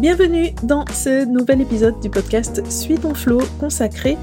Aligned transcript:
Bienvenue 0.00 0.52
dans 0.62 0.84
ce 0.94 1.24
nouvel 1.24 1.60
épisode 1.60 1.98
du 1.98 2.08
podcast 2.08 2.64
Suis 2.70 2.98
ton 2.98 3.14
flow 3.14 3.40
consacré 3.58 4.16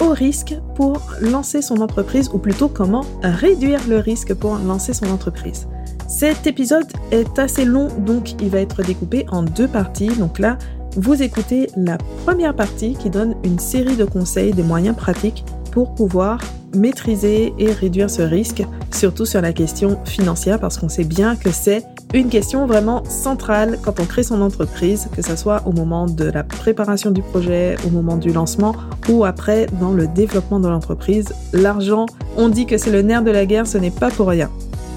au 0.00 0.08
risque 0.08 0.56
pour 0.74 1.00
lancer 1.20 1.62
son 1.62 1.76
entreprise 1.82 2.28
ou 2.34 2.38
plutôt 2.38 2.68
comment 2.68 3.04
réduire 3.22 3.78
le 3.88 3.98
risque 3.98 4.34
pour 4.34 4.56
lancer 4.58 4.92
son 4.92 5.06
entreprise. 5.06 5.68
Cet 6.08 6.48
épisode 6.48 6.88
est 7.12 7.38
assez 7.38 7.64
long 7.64 7.86
donc 8.00 8.42
il 8.42 8.48
va 8.48 8.58
être 8.58 8.82
découpé 8.82 9.24
en 9.30 9.44
deux 9.44 9.68
parties. 9.68 10.08
Donc 10.08 10.40
là, 10.40 10.58
vous 10.96 11.22
écoutez 11.22 11.68
la 11.76 11.96
première 12.26 12.56
partie 12.56 12.94
qui 12.94 13.08
donne 13.08 13.36
une 13.44 13.60
série 13.60 13.94
de 13.94 14.04
conseils, 14.04 14.52
des 14.52 14.64
moyens 14.64 14.96
pratiques 14.96 15.44
pour 15.70 15.94
pouvoir 15.94 16.40
maîtriser 16.74 17.54
et 17.56 17.70
réduire 17.70 18.10
ce 18.10 18.22
risque, 18.22 18.64
surtout 18.90 19.26
sur 19.26 19.40
la 19.40 19.52
question 19.52 19.96
financière 20.06 20.58
parce 20.58 20.76
qu'on 20.76 20.88
sait 20.88 21.04
bien 21.04 21.36
que 21.36 21.52
c'est 21.52 21.84
une 22.12 22.28
question 22.28 22.66
vraiment 22.66 23.04
centrale 23.04 23.78
quand 23.82 24.00
on 24.00 24.04
crée 24.04 24.24
son 24.24 24.42
entreprise, 24.42 25.08
que 25.14 25.22
ce 25.22 25.36
soit 25.36 25.62
au 25.66 25.72
moment 25.72 26.06
de 26.06 26.24
la 26.24 26.42
préparation 26.42 27.12
du 27.12 27.22
projet, 27.22 27.76
au 27.86 27.90
moment 27.90 28.16
du 28.16 28.32
lancement 28.32 28.74
ou 29.08 29.24
après 29.24 29.66
dans 29.80 29.92
le 29.92 30.08
développement 30.08 30.58
de 30.58 30.68
l'entreprise. 30.68 31.32
L'argent, 31.52 32.06
on 32.36 32.48
dit 32.48 32.66
que 32.66 32.78
c'est 32.78 32.90
le 32.90 33.02
nerf 33.02 33.22
de 33.22 33.30
la 33.30 33.46
guerre, 33.46 33.66
ce 33.66 33.78
n'est 33.78 33.92
pas 33.92 34.10
pour 34.10 34.28
rien. 34.28 34.50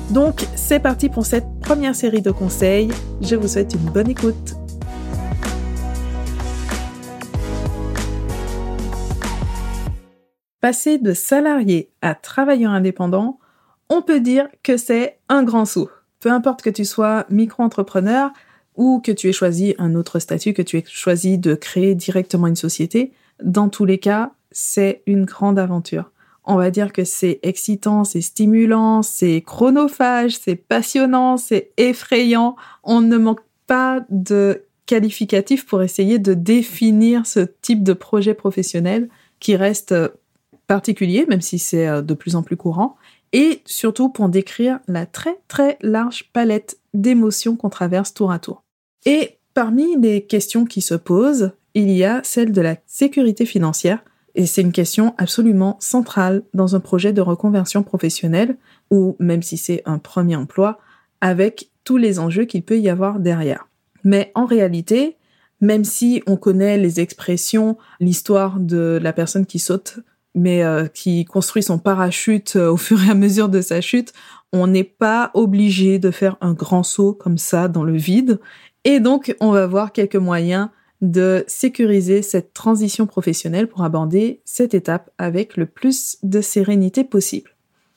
Donc 0.09 0.45
c'est 0.55 0.79
parti 0.79 1.07
pour 1.09 1.25
cette 1.25 1.45
première 1.61 1.95
série 1.95 2.21
de 2.21 2.31
conseils. 2.31 2.89
Je 3.21 3.35
vous 3.35 3.47
souhaite 3.47 3.73
une 3.75 3.91
bonne 3.91 4.09
écoute. 4.09 4.55
Passer 10.61 10.97
de 10.97 11.13
salarié 11.13 11.91
à 12.01 12.15
travailleur 12.15 12.71
indépendant, 12.71 13.37
on 13.89 14.01
peut 14.01 14.21
dire 14.21 14.47
que 14.63 14.77
c'est 14.77 15.19
un 15.29 15.43
grand 15.43 15.65
saut. 15.65 15.89
Peu 16.23 16.31
importe 16.31 16.61
que 16.61 16.69
tu 16.69 16.85
sois 16.85 17.25
micro-entrepreneur 17.29 18.31
ou 18.77 19.01
que 19.01 19.11
tu 19.11 19.27
aies 19.27 19.33
choisi 19.33 19.75
un 19.77 19.93
autre 19.93 20.19
statut, 20.19 20.53
que 20.53 20.61
tu 20.61 20.77
aies 20.77 20.83
choisi 20.87 21.37
de 21.37 21.53
créer 21.53 21.95
directement 21.95 22.47
une 22.47 22.55
société, 22.55 23.11
dans 23.43 23.67
tous 23.67 23.83
les 23.83 23.97
cas, 23.97 24.31
c'est 24.49 25.01
une 25.05 25.25
grande 25.25 25.59
aventure. 25.59 26.11
On 26.45 26.55
va 26.55 26.71
dire 26.71 26.93
que 26.93 27.03
c'est 27.03 27.41
excitant, 27.43 28.05
c'est 28.05 28.21
stimulant, 28.21 29.01
c'est 29.01 29.41
chronophage, 29.41 30.37
c'est 30.37 30.55
passionnant, 30.55 31.35
c'est 31.35 31.71
effrayant. 31.75 32.55
On 32.85 33.01
ne 33.01 33.17
manque 33.17 33.41
pas 33.67 34.05
de 34.09 34.63
qualificatifs 34.85 35.65
pour 35.65 35.83
essayer 35.83 36.19
de 36.19 36.33
définir 36.33 37.27
ce 37.27 37.41
type 37.61 37.83
de 37.83 37.91
projet 37.91 38.33
professionnel 38.33 39.09
qui 39.41 39.57
reste 39.57 39.93
particulier, 40.67 41.25
même 41.27 41.41
si 41.41 41.59
c'est 41.59 41.89
euh, 41.89 42.01
de 42.01 42.13
plus 42.13 42.37
en 42.37 42.43
plus 42.43 42.55
courant, 42.55 42.95
et 43.33 43.61
surtout 43.65 44.09
pour 44.09 44.29
décrire 44.29 44.79
la 44.87 45.05
très 45.05 45.37
très 45.47 45.77
large 45.81 46.29
palette 46.31 46.77
d'émotions 46.93 47.55
qu'on 47.55 47.69
traverse 47.69 48.13
tour 48.13 48.31
à 48.31 48.39
tour. 48.39 48.63
Et 49.05 49.39
parmi 49.53 49.97
les 49.99 50.25
questions 50.25 50.65
qui 50.65 50.81
se 50.81 50.93
posent, 50.93 51.51
il 51.73 51.89
y 51.91 52.03
a 52.03 52.21
celle 52.23 52.51
de 52.51 52.61
la 52.61 52.77
sécurité 52.85 53.45
financière, 53.45 54.03
et 54.35 54.45
c'est 54.45 54.61
une 54.61 54.71
question 54.71 55.13
absolument 55.17 55.77
centrale 55.79 56.43
dans 56.53 56.75
un 56.75 56.79
projet 56.79 57.13
de 57.13 57.21
reconversion 57.21 57.83
professionnelle, 57.83 58.57
ou 58.91 59.15
même 59.19 59.41
si 59.41 59.57
c'est 59.57 59.81
un 59.85 59.97
premier 59.97 60.35
emploi, 60.35 60.79
avec 61.21 61.71
tous 61.83 61.97
les 61.97 62.19
enjeux 62.19 62.45
qu'il 62.45 62.63
peut 62.63 62.79
y 62.79 62.89
avoir 62.89 63.19
derrière. 63.19 63.67
Mais 64.03 64.31
en 64.35 64.45
réalité, 64.45 65.17
même 65.61 65.83
si 65.83 66.21
on 66.27 66.35
connaît 66.35 66.77
les 66.77 66.99
expressions, 66.99 67.77
l'histoire 67.99 68.59
de 68.59 68.99
la 69.01 69.13
personne 69.13 69.45
qui 69.45 69.59
saute 69.59 69.99
mais 70.35 70.63
euh, 70.63 70.87
qui 70.87 71.25
construit 71.25 71.63
son 71.63 71.79
parachute 71.79 72.55
euh, 72.55 72.71
au 72.71 72.77
fur 72.77 73.03
et 73.03 73.09
à 73.09 73.15
mesure 73.15 73.49
de 73.49 73.61
sa 73.61 73.81
chute, 73.81 74.13
on 74.51 74.67
n'est 74.67 74.83
pas 74.83 75.31
obligé 75.33 75.99
de 75.99 76.11
faire 76.11 76.37
un 76.41 76.53
grand 76.53 76.83
saut 76.83 77.13
comme 77.13 77.37
ça 77.37 77.67
dans 77.67 77.83
le 77.83 77.97
vide. 77.97 78.39
Et 78.83 78.99
donc, 78.99 79.35
on 79.39 79.51
va 79.51 79.65
voir 79.65 79.91
quelques 79.91 80.15
moyens 80.15 80.69
de 81.01 81.43
sécuriser 81.47 82.21
cette 82.21 82.53
transition 82.53 83.05
professionnelle 83.07 83.67
pour 83.67 83.83
aborder 83.83 84.41
cette 84.45 84.73
étape 84.73 85.09
avec 85.17 85.57
le 85.57 85.65
plus 85.65 86.17
de 86.23 86.39
sérénité 86.39 87.03
possible. 87.03 87.51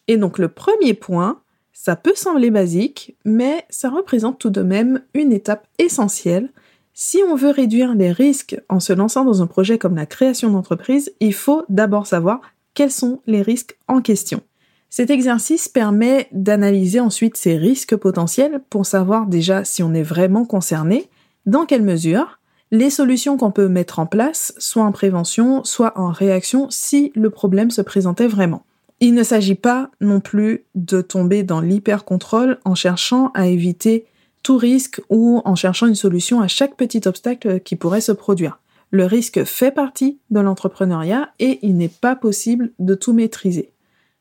Et 0.08 0.16
donc, 0.16 0.38
le 0.38 0.48
premier 0.48 0.94
point, 0.94 1.40
ça 1.72 1.94
peut 1.94 2.14
sembler 2.14 2.50
basique, 2.50 3.16
mais 3.24 3.64
ça 3.70 3.90
représente 3.90 4.38
tout 4.38 4.50
de 4.50 4.62
même 4.62 5.02
une 5.14 5.32
étape 5.32 5.68
essentielle 5.78 6.50
si 6.98 7.18
on 7.28 7.34
veut 7.34 7.50
réduire 7.50 7.94
les 7.94 8.10
risques 8.10 8.58
en 8.70 8.80
se 8.80 8.94
lançant 8.94 9.26
dans 9.26 9.42
un 9.42 9.46
projet 9.46 9.76
comme 9.76 9.96
la 9.96 10.06
création 10.06 10.50
d'entreprise, 10.50 11.12
il 11.20 11.34
faut 11.34 11.62
d'abord 11.68 12.06
savoir 12.06 12.40
quels 12.72 12.90
sont 12.90 13.20
les 13.26 13.42
risques 13.42 13.76
en 13.86 14.00
question. 14.00 14.40
Cet 14.88 15.10
exercice 15.10 15.68
permet 15.68 16.26
d'analyser 16.32 17.00
ensuite 17.00 17.36
ces 17.36 17.58
risques 17.58 17.96
potentiels 17.96 18.62
pour 18.70 18.86
savoir 18.86 19.26
déjà 19.26 19.62
si 19.62 19.82
on 19.82 19.92
est 19.92 20.02
vraiment 20.02 20.46
concerné, 20.46 21.10
dans 21.44 21.66
quelle 21.66 21.82
mesure, 21.82 22.40
les 22.70 22.88
solutions 22.88 23.36
qu'on 23.36 23.50
peut 23.50 23.68
mettre 23.68 23.98
en 23.98 24.06
place, 24.06 24.54
soit 24.56 24.84
en 24.84 24.90
prévention, 24.90 25.64
soit 25.64 25.98
en 26.00 26.10
réaction 26.10 26.68
si 26.70 27.12
le 27.14 27.28
problème 27.28 27.70
se 27.70 27.82
présentait 27.82 28.26
vraiment. 28.26 28.64
Il 29.00 29.12
ne 29.12 29.22
s'agit 29.22 29.54
pas 29.54 29.90
non 30.00 30.20
plus 30.20 30.64
de 30.74 31.02
tomber 31.02 31.42
dans 31.42 31.60
l'hyper-contrôle 31.60 32.58
en 32.64 32.74
cherchant 32.74 33.32
à 33.34 33.48
éviter 33.48 34.06
tout 34.46 34.58
risque 34.58 35.02
ou 35.10 35.42
en 35.44 35.56
cherchant 35.56 35.88
une 35.88 35.96
solution 35.96 36.40
à 36.40 36.46
chaque 36.46 36.76
petit 36.76 37.00
obstacle 37.06 37.58
qui 37.58 37.74
pourrait 37.74 38.00
se 38.00 38.12
produire. 38.12 38.60
Le 38.92 39.04
risque 39.04 39.42
fait 39.42 39.72
partie 39.72 40.20
de 40.30 40.38
l'entrepreneuriat 40.38 41.30
et 41.40 41.58
il 41.62 41.76
n'est 41.76 41.88
pas 41.88 42.14
possible 42.14 42.70
de 42.78 42.94
tout 42.94 43.12
maîtriser. 43.12 43.72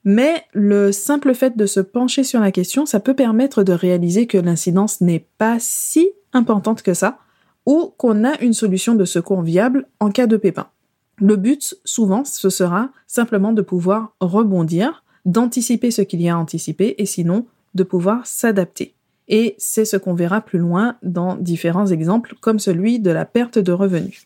Mais 0.03 0.43
le 0.51 0.91
simple 0.91 1.35
fait 1.35 1.55
de 1.55 1.67
se 1.67 1.79
pencher 1.79 2.23
sur 2.23 2.39
la 2.39 2.51
question, 2.51 2.87
ça 2.87 2.99
peut 2.99 3.13
permettre 3.13 3.61
de 3.61 3.71
réaliser 3.71 4.25
que 4.25 4.39
l'incidence 4.39 4.99
n'est 4.99 5.27
pas 5.37 5.57
si 5.59 6.09
importante 6.33 6.81
que 6.81 6.95
ça, 6.95 7.19
ou 7.67 7.93
qu'on 7.95 8.23
a 8.23 8.39
une 8.41 8.53
solution 8.53 8.95
de 8.95 9.05
secours 9.05 9.43
viable 9.43 9.87
en 9.99 10.09
cas 10.09 10.25
de 10.25 10.37
pépin. 10.37 10.69
Le 11.17 11.35
but, 11.35 11.77
souvent, 11.85 12.25
ce 12.25 12.49
sera 12.49 12.89
simplement 13.05 13.53
de 13.53 13.61
pouvoir 13.61 14.15
rebondir, 14.19 15.03
d'anticiper 15.25 15.91
ce 15.91 16.01
qu'il 16.01 16.23
y 16.23 16.29
a 16.29 16.35
à 16.35 16.39
anticiper, 16.39 16.95
et 16.97 17.05
sinon, 17.05 17.45
de 17.75 17.83
pouvoir 17.83 18.25
s'adapter. 18.25 18.95
Et 19.27 19.55
c'est 19.57 19.85
ce 19.85 19.97
qu'on 19.97 20.13
verra 20.13 20.41
plus 20.41 20.59
loin 20.59 20.97
dans 21.03 21.35
différents 21.35 21.87
exemples 21.87 22.35
comme 22.41 22.59
celui 22.59 22.99
de 22.99 23.11
la 23.11 23.25
perte 23.25 23.57
de 23.57 23.71
revenus. 23.71 24.23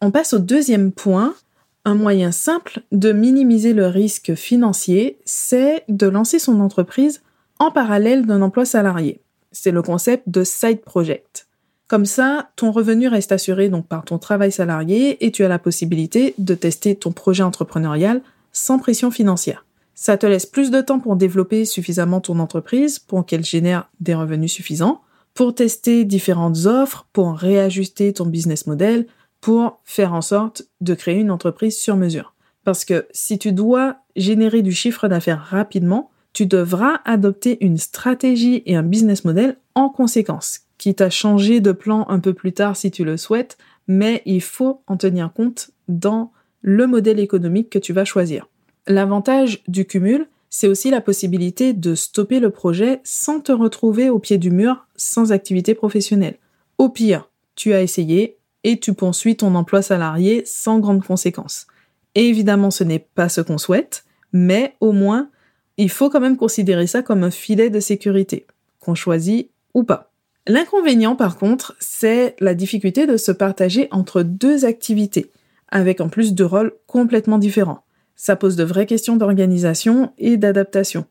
On 0.00 0.10
passe 0.10 0.34
au 0.34 0.38
deuxième 0.38 0.92
point. 0.92 1.34
Un 1.86 1.94
moyen 1.94 2.30
simple 2.30 2.82
de 2.92 3.10
minimiser 3.10 3.72
le 3.72 3.86
risque 3.86 4.34
financier, 4.34 5.18
c'est 5.24 5.84
de 5.88 6.06
lancer 6.06 6.38
son 6.38 6.60
entreprise 6.60 7.22
en 7.58 7.70
parallèle 7.70 8.26
d'un 8.26 8.42
emploi 8.42 8.66
salarié. 8.66 9.20
C'est 9.50 9.70
le 9.70 9.80
concept 9.80 10.28
de 10.28 10.44
side 10.44 10.82
project. 10.82 11.46
Comme 11.88 12.06
ça, 12.06 12.50
ton 12.54 12.70
revenu 12.70 13.08
reste 13.08 13.32
assuré 13.32 13.68
donc 13.68 13.86
par 13.88 14.04
ton 14.04 14.18
travail 14.18 14.52
salarié 14.52 15.24
et 15.24 15.32
tu 15.32 15.42
as 15.42 15.48
la 15.48 15.58
possibilité 15.58 16.34
de 16.38 16.54
tester 16.54 16.94
ton 16.94 17.12
projet 17.12 17.42
entrepreneurial 17.42 18.20
sans 18.52 18.78
pression 18.78 19.10
financière. 19.10 19.64
Ça 20.02 20.16
te 20.16 20.24
laisse 20.24 20.46
plus 20.46 20.70
de 20.70 20.80
temps 20.80 20.98
pour 20.98 21.14
développer 21.14 21.66
suffisamment 21.66 22.22
ton 22.22 22.38
entreprise 22.38 22.98
pour 22.98 23.26
qu'elle 23.26 23.44
génère 23.44 23.90
des 24.00 24.14
revenus 24.14 24.50
suffisants, 24.50 25.02
pour 25.34 25.54
tester 25.54 26.06
différentes 26.06 26.64
offres, 26.64 27.06
pour 27.12 27.34
réajuster 27.34 28.10
ton 28.14 28.24
business 28.24 28.66
model, 28.66 29.06
pour 29.42 29.78
faire 29.84 30.14
en 30.14 30.22
sorte 30.22 30.62
de 30.80 30.94
créer 30.94 31.18
une 31.18 31.30
entreprise 31.30 31.76
sur 31.76 31.96
mesure. 31.96 32.32
Parce 32.64 32.86
que 32.86 33.08
si 33.10 33.38
tu 33.38 33.52
dois 33.52 33.98
générer 34.16 34.62
du 34.62 34.72
chiffre 34.72 35.06
d'affaires 35.06 35.44
rapidement, 35.50 36.10
tu 36.32 36.46
devras 36.46 37.02
adopter 37.04 37.62
une 37.62 37.76
stratégie 37.76 38.62
et 38.64 38.76
un 38.76 38.82
business 38.82 39.26
model 39.26 39.58
en 39.74 39.90
conséquence, 39.90 40.60
quitte 40.78 41.02
à 41.02 41.10
changer 41.10 41.60
de 41.60 41.72
plan 41.72 42.06
un 42.08 42.20
peu 42.20 42.32
plus 42.32 42.54
tard 42.54 42.74
si 42.74 42.90
tu 42.90 43.04
le 43.04 43.18
souhaites, 43.18 43.58
mais 43.86 44.22
il 44.24 44.40
faut 44.40 44.80
en 44.86 44.96
tenir 44.96 45.30
compte 45.34 45.72
dans 45.88 46.32
le 46.62 46.86
modèle 46.86 47.20
économique 47.20 47.68
que 47.68 47.78
tu 47.78 47.92
vas 47.92 48.06
choisir. 48.06 48.46
L'avantage 48.90 49.62
du 49.68 49.84
cumul, 49.84 50.26
c'est 50.48 50.66
aussi 50.66 50.90
la 50.90 51.00
possibilité 51.00 51.72
de 51.72 51.94
stopper 51.94 52.40
le 52.40 52.50
projet 52.50 53.00
sans 53.04 53.38
te 53.38 53.52
retrouver 53.52 54.10
au 54.10 54.18
pied 54.18 54.36
du 54.36 54.50
mur 54.50 54.84
sans 54.96 55.30
activité 55.30 55.76
professionnelle. 55.76 56.38
Au 56.76 56.88
pire, 56.88 57.30
tu 57.54 57.72
as 57.72 57.82
essayé 57.82 58.36
et 58.64 58.80
tu 58.80 58.92
poursuis 58.92 59.36
ton 59.36 59.54
emploi 59.54 59.80
salarié 59.80 60.42
sans 60.44 60.80
grandes 60.80 61.04
conséquences. 61.04 61.68
évidemment, 62.16 62.72
ce 62.72 62.82
n'est 62.82 63.06
pas 63.14 63.28
ce 63.28 63.40
qu'on 63.40 63.58
souhaite, 63.58 64.04
mais 64.32 64.74
au 64.80 64.90
moins, 64.90 65.30
il 65.76 65.88
faut 65.88 66.10
quand 66.10 66.18
même 66.18 66.36
considérer 66.36 66.88
ça 66.88 67.02
comme 67.02 67.22
un 67.22 67.30
filet 67.30 67.70
de 67.70 67.78
sécurité, 67.78 68.48
qu'on 68.80 68.96
choisit 68.96 69.50
ou 69.72 69.84
pas. 69.84 70.10
L'inconvénient, 70.48 71.14
par 71.14 71.38
contre, 71.38 71.76
c'est 71.78 72.34
la 72.40 72.54
difficulté 72.54 73.06
de 73.06 73.16
se 73.16 73.30
partager 73.30 73.86
entre 73.92 74.24
deux 74.24 74.64
activités, 74.64 75.30
avec 75.68 76.00
en 76.00 76.08
plus 76.08 76.34
deux 76.34 76.44
rôles 76.44 76.72
complètement 76.88 77.38
différents. 77.38 77.84
Ça 78.22 78.36
pose 78.36 78.54
de 78.54 78.64
vraies 78.64 78.84
questions 78.84 79.16
d'organisation 79.16 80.12
et 80.18 80.36
d'adaptation. 80.36 81.06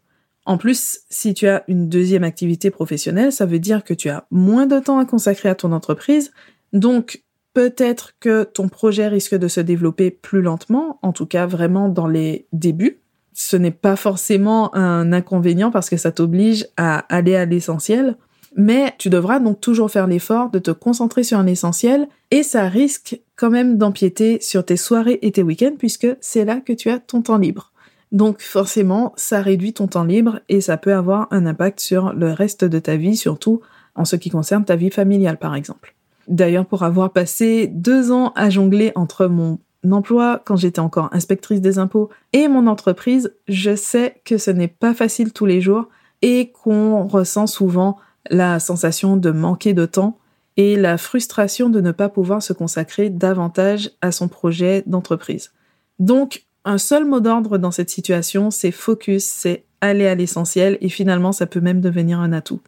En 0.46 0.60
plus, 0.60 1.00
si 1.10 1.34
tu 1.34 1.48
as 1.48 1.64
une 1.68 1.90
deuxième 1.90 2.24
activité 2.24 2.70
professionnelle, 2.70 3.32
ça 3.32 3.48
veut 3.48 3.58
dire 3.58 3.84
que 3.84 3.96
tu 3.96 4.10
as 4.10 4.28
moins 4.30 4.68
de 4.68 4.78
temps 4.78 5.00
à 5.00 5.06
consacrer 5.06 5.50
à 5.50 5.56
ton 5.56 5.72
entreprise, 5.72 6.32
donc 6.72 7.24
peut-être 7.56 8.14
que 8.20 8.44
ton 8.44 8.70
projet 8.70 9.08
risque 9.08 9.34
de 9.34 9.48
se 9.48 9.60
développer 9.60 10.12
plus 10.12 10.44
lentement, 10.44 11.00
en 11.02 11.12
tout 11.12 11.26
cas 11.26 11.48
vraiment 11.48 11.90
dans 11.90 12.06
les 12.06 12.46
débuts. 12.54 13.00
Ce 13.34 13.58
n'est 13.58 13.72
pas 13.72 13.96
forcément 13.96 14.76
un 14.76 15.12
inconvénient 15.12 15.72
parce 15.72 15.90
que 15.90 15.98
ça 15.98 16.12
t'oblige 16.12 16.68
à 16.78 17.00
aller 17.12 17.36
à 17.36 17.46
l'essentiel, 17.46 18.18
Mais 18.56 18.94
tu 18.98 19.10
devras 19.10 19.40
donc 19.40 19.62
toujours 19.62 19.92
faire 19.92 20.08
l'effort 20.08 20.50
de 20.50 20.60
te 20.60 20.72
concentrer 20.72 21.24
sur 21.24 21.42
l'essentiel 21.44 22.08
et 22.32 22.44
ça 22.44 22.64
risque 22.64 23.20
quand 23.36 23.50
même 23.50 23.78
d'empiéter 23.78 24.40
sur 24.42 24.66
tes 24.66 24.78
soirées 24.78 25.20
et 25.22 25.32
tes 25.32 25.44
week-ends 25.44 25.76
puisque 25.78 26.08
c'est 26.20 26.46
là 26.46 26.60
que 26.60 26.74
tu 26.74 26.90
as 26.90 27.00
ton 27.00 27.22
temps 27.22 27.38
libre. 27.38 27.72
Donc 28.12 28.42
forcément, 28.42 29.14
ça 29.18 29.42
réduit 29.42 29.74
ton 29.74 29.88
temps 29.88 30.04
libre 30.04 30.40
et 30.50 30.62
ça 30.62 30.78
peut 30.78 30.94
avoir 30.94 31.28
un 31.32 31.46
impact 31.46 31.80
sur 31.80 32.14
le 32.14 32.32
reste 32.32 32.66
de 32.66 32.80
ta 32.80 32.96
vie, 32.96 33.16
surtout 33.16 33.62
en 33.96 34.06
ce 34.06 34.16
qui 34.16 34.30
concerne 34.30 34.66
ta 34.66 34.76
vie 34.76 34.90
familiale 34.90 35.38
par 35.38 35.56
exemple. 35.56 35.96
D'ailleurs, 36.28 36.66
pour 36.66 36.84
avoir 36.84 37.12
passé 37.12 37.68
deux 37.68 38.12
ans 38.12 38.34
à 38.36 38.50
jongler 38.50 38.92
entre 38.96 39.28
mon 39.28 39.60
emploi 39.90 40.42
quand 40.46 40.56
j'étais 40.56 40.80
encore 40.80 41.10
inspectrice 41.12 41.62
des 41.62 41.80
impôts 41.80 42.10
et 42.34 42.48
mon 42.48 42.68
entreprise, 42.68 43.34
je 43.48 43.76
sais 43.76 44.22
que 44.26 44.38
ce 44.38 44.52
n'est 44.52 44.68
pas 44.68 44.94
facile 44.94 45.34
tous 45.34 45.46
les 45.46 45.62
jours 45.62 45.88
et 46.22 46.52
qu'on 46.52 47.08
ressent 47.08 47.48
souvent 47.48 47.98
la 48.30 48.60
sensation 48.60 49.18
de 49.18 49.32
manquer 49.32 49.74
de 49.74 49.86
temps 49.86 50.18
et 50.58 50.76
la 50.76 50.98
frustration 50.98 51.70
de 51.70 51.82
ne 51.82 51.92
pas 51.92 52.10
pouvoir 52.10 52.44
se 52.44 52.54
consacrer 52.54 53.10
davantage 53.10 53.92
à 54.02 54.12
son 54.12 54.28
projet 54.28 54.84
d'entreprise. 54.86 55.52
Donc, 56.00 56.46
un 56.66 56.78
seul 56.78 57.06
mot 57.06 57.20
d'ordre 57.20 57.58
dans 57.58 57.72
cette 57.72 57.90
situation, 57.90 58.52
c'est 58.52 58.72
focus, 58.72 59.24
c'est 59.24 59.64
aller 59.82 60.08
à 60.08 60.16
l'essentiel 60.16 60.78
et 60.82 60.90
finalement 60.90 61.32
ça 61.32 61.46
peut 61.46 61.62
même 61.62 61.82
devenir 61.82 62.20
un 62.20 62.34
atout. 62.34 62.60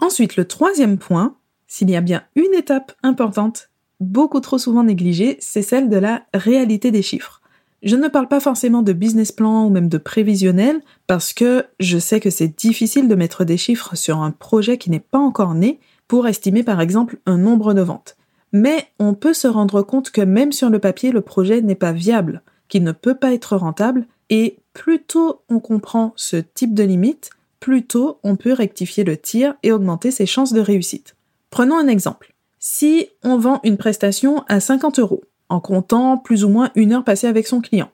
Ensuite, 0.00 0.36
le 0.36 0.46
troisième 0.46 0.98
point, 0.98 1.36
s'il 1.66 1.90
y 1.90 1.96
a 1.96 2.00
bien 2.00 2.24
une 2.34 2.54
étape 2.54 2.92
importante, 3.02 3.70
beaucoup 4.00 4.40
trop 4.40 4.58
souvent 4.58 4.82
négligée, 4.82 5.36
c'est 5.40 5.62
celle 5.62 5.88
de 5.88 5.96
la 5.96 6.24
réalité 6.34 6.90
des 6.90 7.02
chiffres. 7.02 7.40
Je 7.82 7.94
ne 7.94 8.08
parle 8.08 8.26
pas 8.26 8.40
forcément 8.40 8.82
de 8.82 8.92
business 8.92 9.30
plan 9.30 9.64
ou 9.64 9.70
même 9.70 9.88
de 9.88 9.98
prévisionnel 9.98 10.80
parce 11.06 11.32
que 11.32 11.64
je 11.78 11.98
sais 11.98 12.18
que 12.18 12.30
c'est 12.30 12.58
difficile 12.58 13.06
de 13.06 13.14
mettre 13.14 13.44
des 13.44 13.56
chiffres 13.56 13.96
sur 13.96 14.18
un 14.18 14.32
projet 14.32 14.78
qui 14.78 14.90
n'est 14.90 14.98
pas 14.98 15.18
encore 15.18 15.54
né 15.54 15.78
pour 16.08 16.26
estimer 16.26 16.64
par 16.64 16.80
exemple 16.80 17.18
un 17.26 17.38
nombre 17.38 17.74
de 17.74 17.82
ventes. 17.82 18.16
Mais 18.52 18.86
on 18.98 19.14
peut 19.14 19.34
se 19.34 19.46
rendre 19.46 19.82
compte 19.82 20.10
que 20.10 20.22
même 20.22 20.52
sur 20.52 20.70
le 20.70 20.80
papier, 20.80 21.12
le 21.12 21.20
projet 21.20 21.60
n'est 21.60 21.74
pas 21.74 21.92
viable, 21.92 22.42
qu'il 22.68 22.82
ne 22.82 22.92
peut 22.92 23.14
pas 23.14 23.32
être 23.32 23.56
rentable 23.56 24.06
et 24.28 24.58
plus 24.72 25.02
tôt 25.02 25.42
on 25.48 25.60
comprend 25.60 26.14
ce 26.16 26.36
type 26.36 26.74
de 26.74 26.82
limite, 26.82 27.30
plus 27.60 27.86
tôt 27.86 28.18
on 28.24 28.34
peut 28.34 28.52
rectifier 28.52 29.04
le 29.04 29.16
tir 29.16 29.54
et 29.62 29.70
augmenter 29.70 30.10
ses 30.10 30.26
chances 30.26 30.52
de 30.52 30.60
réussite. 30.60 31.14
Prenons 31.50 31.78
un 31.78 31.88
exemple. 31.88 32.34
Si 32.58 33.08
on 33.22 33.38
vend 33.38 33.60
une 33.62 33.76
prestation 33.76 34.42
à 34.48 34.58
50 34.58 34.98
euros, 34.98 35.22
en 35.48 35.60
comptant 35.60 36.18
plus 36.18 36.44
ou 36.44 36.48
moins 36.48 36.70
une 36.74 36.92
heure 36.92 37.04
passée 37.04 37.26
avec 37.26 37.46
son 37.46 37.60
client. 37.60 37.90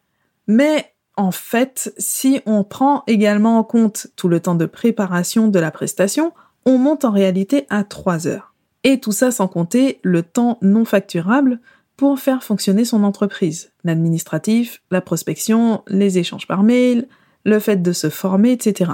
Mais 0.46 0.92
en 1.16 1.30
fait, 1.30 1.94
si 1.98 2.40
on 2.46 2.64
prend 2.64 3.04
également 3.06 3.58
en 3.58 3.64
compte 3.64 4.08
tout 4.16 4.28
le 4.28 4.40
temps 4.40 4.56
de 4.56 4.66
préparation 4.66 5.48
de 5.48 5.58
la 5.58 5.70
prestation, 5.70 6.32
on 6.66 6.78
monte 6.78 7.04
en 7.04 7.10
réalité 7.10 7.66
à 7.70 7.84
3 7.84 8.26
heures. 8.26 8.54
Et 8.82 9.00
tout 9.00 9.12
ça 9.12 9.30
sans 9.30 9.48
compter 9.48 10.00
le 10.02 10.22
temps 10.22 10.58
non 10.60 10.84
facturable 10.84 11.60
pour 11.96 12.18
faire 12.18 12.42
fonctionner 12.42 12.84
son 12.84 13.04
entreprise. 13.04 13.70
L'administratif, 13.84 14.82
la 14.90 15.00
prospection, 15.00 15.82
les 15.86 16.18
échanges 16.18 16.46
par 16.46 16.62
mail, 16.62 17.08
le 17.44 17.60
fait 17.60 17.80
de 17.80 17.92
se 17.92 18.10
former, 18.10 18.52
etc. 18.52 18.92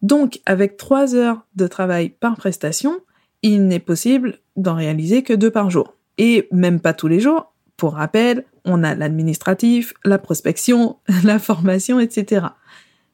Donc, 0.00 0.40
avec 0.46 0.76
3 0.76 1.14
heures 1.14 1.42
de 1.56 1.66
travail 1.66 2.08
par 2.08 2.36
prestation, 2.36 2.98
il 3.42 3.66
n'est 3.66 3.78
possible 3.78 4.38
d'en 4.56 4.74
réaliser 4.74 5.22
que 5.22 5.34
deux 5.34 5.50
par 5.50 5.70
jour. 5.70 5.94
Et 6.16 6.48
même 6.50 6.80
pas 6.80 6.94
tous 6.94 7.08
les 7.08 7.20
jours, 7.20 7.52
pour 7.78 7.94
rappel, 7.94 8.44
on 8.66 8.82
a 8.82 8.94
l'administratif, 8.94 9.94
la 10.04 10.18
prospection, 10.18 10.98
la 11.24 11.38
formation, 11.38 11.98
etc. 11.98 12.48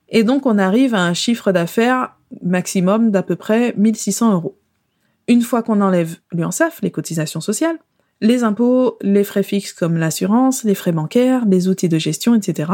Et 0.08 0.24
donc 0.24 0.46
on 0.46 0.58
arrive 0.58 0.94
à 0.94 1.04
un 1.04 1.14
chiffre 1.14 1.52
d'affaires 1.52 2.16
maximum 2.42 3.12
d'à 3.12 3.22
peu 3.22 3.36
près 3.36 3.74
1600 3.76 4.32
euros. 4.32 4.58
Une 5.28 5.42
fois 5.42 5.62
qu'on 5.62 5.80
enlève 5.80 6.16
l'UNSAF, 6.32 6.80
les 6.82 6.90
cotisations 6.90 7.40
sociales, 7.40 7.78
les 8.20 8.42
impôts, 8.42 8.96
les 9.02 9.22
frais 9.22 9.42
fixes 9.42 9.72
comme 9.72 9.96
l'assurance, 9.96 10.64
les 10.64 10.74
frais 10.74 10.92
bancaires, 10.92 11.44
les 11.46 11.68
outils 11.68 11.88
de 11.88 11.98
gestion, 11.98 12.34
etc., 12.34 12.72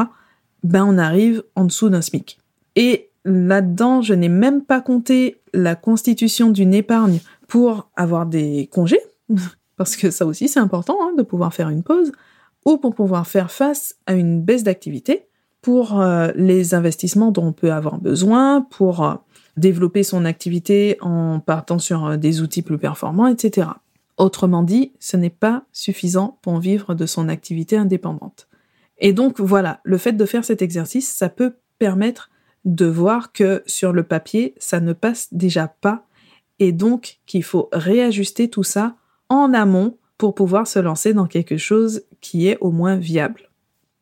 ben 0.62 0.84
on 0.84 0.96
arrive 0.96 1.42
en 1.56 1.64
dessous 1.64 1.88
d'un 1.88 2.02
SMIC. 2.02 2.38
Et 2.76 3.10
là-dedans, 3.24 4.00
je 4.00 4.14
n'ai 4.14 4.28
même 4.28 4.62
pas 4.62 4.80
compté 4.80 5.40
la 5.52 5.74
constitution 5.74 6.50
d'une 6.50 6.74
épargne 6.74 7.18
pour 7.48 7.90
avoir 7.96 8.26
des 8.26 8.68
congés, 8.70 9.00
parce 9.80 9.96
que 9.96 10.10
ça 10.10 10.26
aussi 10.26 10.46
c'est 10.46 10.60
important 10.60 10.98
hein, 11.00 11.14
de 11.16 11.22
pouvoir 11.22 11.54
faire 11.54 11.70
une 11.70 11.82
pause, 11.82 12.12
ou 12.66 12.76
pour 12.76 12.94
pouvoir 12.94 13.26
faire 13.26 13.50
face 13.50 13.96
à 14.04 14.12
une 14.12 14.42
baisse 14.42 14.62
d'activité, 14.62 15.26
pour 15.62 15.98
euh, 15.98 16.32
les 16.34 16.74
investissements 16.74 17.30
dont 17.30 17.46
on 17.46 17.52
peut 17.54 17.72
avoir 17.72 17.96
besoin, 17.96 18.60
pour 18.60 19.02
euh, 19.02 19.14
développer 19.56 20.02
son 20.02 20.26
activité 20.26 20.98
en 21.00 21.40
partant 21.40 21.78
sur 21.78 22.04
euh, 22.04 22.16
des 22.18 22.42
outils 22.42 22.60
plus 22.60 22.76
performants, 22.76 23.26
etc. 23.26 23.68
Autrement 24.18 24.62
dit, 24.62 24.92
ce 25.00 25.16
n'est 25.16 25.30
pas 25.30 25.64
suffisant 25.72 26.38
pour 26.42 26.58
vivre 26.58 26.94
de 26.94 27.06
son 27.06 27.30
activité 27.30 27.78
indépendante. 27.78 28.48
Et 28.98 29.14
donc 29.14 29.40
voilà, 29.40 29.80
le 29.84 29.96
fait 29.96 30.12
de 30.12 30.26
faire 30.26 30.44
cet 30.44 30.60
exercice, 30.60 31.10
ça 31.10 31.30
peut 31.30 31.54
permettre 31.78 32.28
de 32.66 32.84
voir 32.84 33.32
que 33.32 33.62
sur 33.64 33.94
le 33.94 34.02
papier, 34.02 34.54
ça 34.58 34.78
ne 34.78 34.92
passe 34.92 35.28
déjà 35.32 35.68
pas 35.68 36.04
et 36.58 36.72
donc 36.72 37.20
qu'il 37.24 37.44
faut 37.44 37.70
réajuster 37.72 38.50
tout 38.50 38.62
ça 38.62 38.96
en 39.30 39.54
amont 39.54 39.96
pour 40.18 40.34
pouvoir 40.34 40.66
se 40.66 40.78
lancer 40.78 41.14
dans 41.14 41.26
quelque 41.26 41.56
chose 41.56 42.02
qui 42.20 42.46
est 42.48 42.58
au 42.60 42.70
moins 42.70 42.96
viable. 42.96 43.50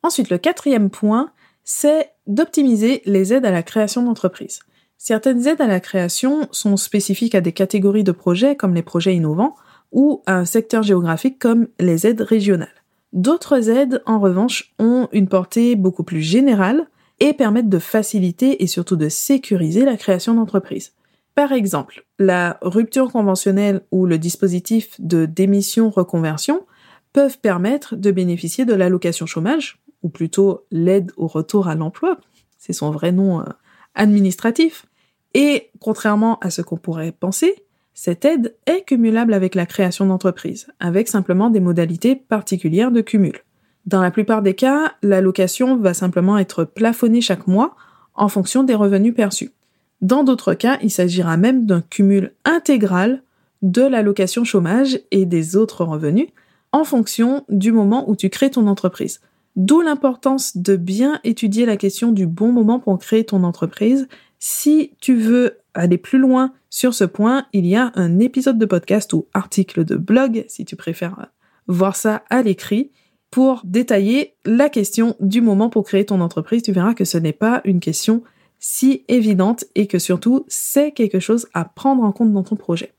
Ensuite, 0.02 0.30
le 0.30 0.38
quatrième 0.38 0.90
point, 0.90 1.30
c'est 1.62 2.10
d'optimiser 2.26 3.02
les 3.04 3.32
aides 3.32 3.46
à 3.46 3.52
la 3.52 3.62
création 3.62 4.02
d'entreprise. 4.02 4.60
Certaines 4.96 5.46
aides 5.46 5.60
à 5.60 5.68
la 5.68 5.78
création 5.78 6.48
sont 6.50 6.76
spécifiques 6.76 7.36
à 7.36 7.40
des 7.40 7.52
catégories 7.52 8.02
de 8.02 8.10
projets 8.10 8.56
comme 8.56 8.74
les 8.74 8.82
projets 8.82 9.14
innovants 9.14 9.54
ou 9.92 10.22
à 10.26 10.34
un 10.34 10.44
secteur 10.44 10.82
géographique 10.82 11.38
comme 11.38 11.68
les 11.78 12.06
aides 12.06 12.20
régionales. 12.20 12.68
D'autres 13.12 13.70
aides, 13.70 14.02
en 14.06 14.18
revanche, 14.18 14.74
ont 14.78 15.08
une 15.12 15.28
portée 15.28 15.76
beaucoup 15.76 16.02
plus 16.02 16.20
générale 16.20 16.88
et 17.20 17.32
permettent 17.32 17.68
de 17.68 17.78
faciliter 17.78 18.62
et 18.62 18.66
surtout 18.66 18.96
de 18.96 19.08
sécuriser 19.08 19.84
la 19.84 19.96
création 19.96 20.34
d'entreprise. 20.34 20.92
Par 21.38 21.52
exemple, 21.52 22.04
la 22.18 22.58
rupture 22.62 23.12
conventionnelle 23.12 23.82
ou 23.92 24.06
le 24.06 24.18
dispositif 24.18 24.96
de 24.98 25.24
démission-reconversion 25.24 26.66
peuvent 27.12 27.38
permettre 27.38 27.94
de 27.94 28.10
bénéficier 28.10 28.64
de 28.64 28.74
l'allocation 28.74 29.24
chômage, 29.24 29.78
ou 30.02 30.08
plutôt 30.08 30.66
l'aide 30.72 31.12
au 31.16 31.28
retour 31.28 31.68
à 31.68 31.76
l'emploi, 31.76 32.18
c'est 32.58 32.72
son 32.72 32.90
vrai 32.90 33.12
nom 33.12 33.38
euh, 33.38 33.44
administratif. 33.94 34.86
Et 35.32 35.70
contrairement 35.78 36.40
à 36.40 36.50
ce 36.50 36.60
qu'on 36.60 36.76
pourrait 36.76 37.12
penser, 37.12 37.54
cette 37.94 38.24
aide 38.24 38.56
est 38.66 38.82
cumulable 38.84 39.32
avec 39.32 39.54
la 39.54 39.64
création 39.64 40.06
d'entreprise, 40.06 40.66
avec 40.80 41.06
simplement 41.06 41.50
des 41.50 41.60
modalités 41.60 42.16
particulières 42.16 42.90
de 42.90 43.00
cumul. 43.00 43.44
Dans 43.86 44.02
la 44.02 44.10
plupart 44.10 44.42
des 44.42 44.54
cas, 44.54 44.94
l'allocation 45.04 45.76
va 45.76 45.94
simplement 45.94 46.36
être 46.36 46.64
plafonnée 46.64 47.20
chaque 47.20 47.46
mois 47.46 47.76
en 48.16 48.28
fonction 48.28 48.64
des 48.64 48.74
revenus 48.74 49.14
perçus. 49.14 49.52
Dans 50.00 50.24
d'autres 50.24 50.54
cas, 50.54 50.78
il 50.82 50.90
s'agira 50.90 51.36
même 51.36 51.66
d'un 51.66 51.80
cumul 51.80 52.32
intégral 52.44 53.22
de 53.62 53.82
l'allocation 53.82 54.44
chômage 54.44 55.00
et 55.10 55.26
des 55.26 55.56
autres 55.56 55.84
revenus 55.84 56.28
en 56.72 56.84
fonction 56.84 57.44
du 57.48 57.72
moment 57.72 58.08
où 58.08 58.14
tu 58.14 58.30
crées 58.30 58.50
ton 58.50 58.66
entreprise. 58.66 59.20
D'où 59.56 59.80
l'importance 59.80 60.56
de 60.56 60.76
bien 60.76 61.18
étudier 61.24 61.66
la 61.66 61.76
question 61.76 62.12
du 62.12 62.26
bon 62.26 62.52
moment 62.52 62.78
pour 62.78 62.98
créer 62.98 63.24
ton 63.24 63.42
entreprise. 63.42 64.06
Si 64.38 64.92
tu 65.00 65.16
veux 65.16 65.58
aller 65.74 65.98
plus 65.98 66.18
loin 66.18 66.52
sur 66.70 66.94
ce 66.94 67.04
point, 67.04 67.46
il 67.52 67.66
y 67.66 67.74
a 67.74 67.90
un 67.96 68.20
épisode 68.20 68.58
de 68.58 68.66
podcast 68.66 69.12
ou 69.12 69.26
article 69.34 69.84
de 69.84 69.96
blog, 69.96 70.44
si 70.46 70.64
tu 70.64 70.76
préfères 70.76 71.26
voir 71.66 71.96
ça 71.96 72.22
à 72.30 72.42
l'écrit, 72.42 72.92
pour 73.30 73.62
détailler 73.64 74.34
la 74.44 74.68
question 74.68 75.16
du 75.20 75.40
moment 75.40 75.70
pour 75.70 75.84
créer 75.84 76.06
ton 76.06 76.20
entreprise. 76.20 76.62
Tu 76.62 76.72
verras 76.72 76.94
que 76.94 77.04
ce 77.04 77.18
n'est 77.18 77.32
pas 77.32 77.60
une 77.64 77.80
question 77.80 78.22
si 78.58 79.04
évidente 79.08 79.64
et 79.74 79.86
que 79.86 79.98
surtout 79.98 80.44
c'est 80.48 80.92
quelque 80.92 81.20
chose 81.20 81.46
à 81.54 81.64
prendre 81.64 82.02
en 82.02 82.12
compte 82.12 82.32
dans 82.32 82.42
ton 82.42 82.56
projet. 82.56 82.92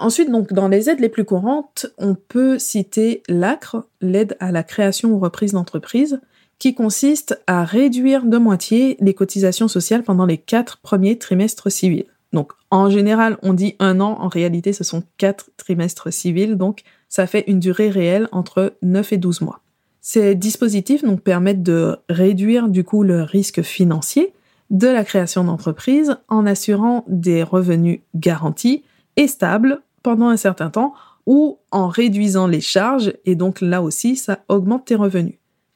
Ensuite, 0.00 0.30
donc, 0.30 0.52
dans 0.52 0.68
les 0.68 0.88
aides 0.88 1.00
les 1.00 1.08
plus 1.08 1.24
courantes, 1.24 1.86
on 1.98 2.14
peut 2.14 2.58
citer 2.58 3.22
l'ACRE, 3.28 3.84
l'aide 4.00 4.36
à 4.38 4.52
la 4.52 4.62
création 4.62 5.10
ou 5.10 5.18
reprise 5.18 5.52
d'entreprise, 5.52 6.20
qui 6.60 6.74
consiste 6.74 7.40
à 7.46 7.64
réduire 7.64 8.24
de 8.24 8.38
moitié 8.38 8.96
les 9.00 9.14
cotisations 9.14 9.68
sociales 9.68 10.04
pendant 10.04 10.26
les 10.26 10.38
quatre 10.38 10.78
premiers 10.78 11.18
trimestres 11.18 11.70
civils. 11.70 12.06
Donc, 12.32 12.52
en 12.70 12.90
général, 12.90 13.38
on 13.42 13.54
dit 13.54 13.74
un 13.78 14.00
an, 14.00 14.18
en 14.20 14.28
réalité, 14.28 14.72
ce 14.72 14.84
sont 14.84 15.02
quatre 15.16 15.50
trimestres 15.56 16.12
civils, 16.12 16.56
donc 16.56 16.82
ça 17.08 17.26
fait 17.26 17.44
une 17.46 17.58
durée 17.58 17.90
réelle 17.90 18.28
entre 18.32 18.74
9 18.82 19.14
et 19.14 19.16
12 19.16 19.40
mois. 19.40 19.60
Ces 20.00 20.34
dispositifs 20.34 21.02
donc 21.02 21.22
permettent 21.22 21.62
de 21.62 21.96
réduire 22.08 22.68
du 22.68 22.84
coup 22.84 23.02
le 23.02 23.22
risque 23.22 23.62
financier 23.62 24.32
de 24.70 24.88
la 24.88 25.04
création 25.04 25.44
d'entreprise 25.44 26.16
en 26.28 26.46
assurant 26.46 27.04
des 27.08 27.42
revenus 27.42 28.00
garantis 28.14 28.84
et 29.16 29.28
stables 29.28 29.80
pendant 30.02 30.28
un 30.28 30.36
certain 30.36 30.70
temps 30.70 30.94
ou 31.26 31.58
en 31.70 31.88
réduisant 31.88 32.46
les 32.46 32.60
charges 32.60 33.12
et 33.24 33.34
donc 33.34 33.60
là 33.60 33.82
aussi 33.82 34.16
ça 34.16 34.40
augmente 34.48 34.86
tes 34.86 34.94
revenus. 34.94 35.34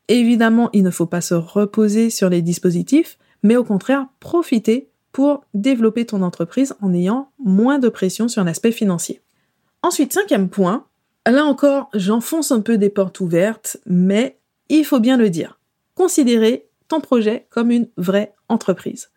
Évidemment, 0.09 0.71
il 0.73 0.83
ne 0.83 0.91
faut 0.91 1.07
pas 1.07 1.21
se 1.21 1.35
reposer 1.35 2.11
sur 2.11 2.29
les 2.29 2.43
dispositifs, 2.43 3.19
mais 3.43 3.57
au 3.57 3.65
contraire 3.65 4.07
profiter 4.21 4.89
pour 5.13 5.45
développer 5.55 6.07
ton 6.07 6.23
entreprise 6.23 6.75
en 6.81 6.93
ayant 6.93 7.31
moins 7.39 7.79
de 7.79 7.89
pression 7.89 8.29
sur 8.29 8.45
l'aspect 8.45 8.73
financier. 8.73 9.21
Ensuite, 9.83 10.13
cinquième 10.13 10.49
point, 10.49 10.87
là 11.27 11.45
encore, 11.45 11.91
j'enfonce 11.95 12.51
un 12.51 12.61
peu 12.61 12.79
des 12.79 12.89
portes 12.89 13.21
ouvertes, 13.21 13.77
mais 13.87 14.39
il 14.69 14.85
faut 14.85 15.01
bien 15.01 15.17
le 15.17 15.29
dire. 15.29 15.59
Considérez 15.95 16.67
projet 17.01 17.47
comme 17.51 17.71
une 17.71 17.89
vraie 17.97 18.35
entreprise. 18.49 19.11